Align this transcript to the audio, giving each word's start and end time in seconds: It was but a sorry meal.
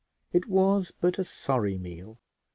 It 0.33 0.47
was 0.47 0.91
but 0.99 1.19
a 1.19 1.23
sorry 1.23 1.77
meal. 1.77 2.17